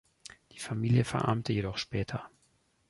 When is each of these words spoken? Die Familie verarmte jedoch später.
Die 0.53 0.57
Familie 0.59 1.05
verarmte 1.05 1.53
jedoch 1.53 1.77
später. 1.77 2.27